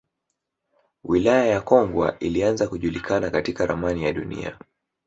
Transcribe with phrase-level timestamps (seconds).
[1.03, 4.57] Wilaya ya Kongwa ilianza kujulikana katika ramani ya Dunia